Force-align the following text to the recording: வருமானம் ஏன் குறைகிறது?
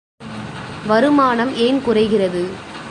வருமானம் 0.87 1.51
ஏன் 1.55 1.79
குறைகிறது? 1.81 2.43